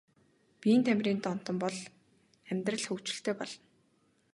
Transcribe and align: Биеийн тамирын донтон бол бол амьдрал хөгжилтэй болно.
Биеийн 0.59 0.81
тамирын 0.85 1.19
донтон 1.23 1.55
бол 1.63 1.75
бол 1.81 1.89
амьдрал 2.51 2.83
хөгжилтэй 2.87 3.35
болно. 3.39 3.57